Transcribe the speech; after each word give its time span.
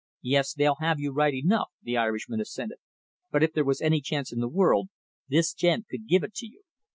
"Yes, 0.23 0.53
they'll 0.55 0.77
have 0.79 0.99
you 0.99 1.11
right 1.11 1.31
enough," 1.31 1.69
the 1.83 1.95
Irishman 1.95 2.41
assented; 2.41 2.79
"but 3.29 3.43
if 3.43 3.53
there 3.53 3.63
was 3.63 3.81
any 3.83 4.01
chance 4.01 4.33
in 4.33 4.39
the 4.39 4.49
world, 4.49 4.89
this 5.29 5.53
gent 5.53 5.85
could 5.91 6.07
give 6.07 6.23
it 6.23 6.33
to 6.41 6.47
you. 6.47 6.63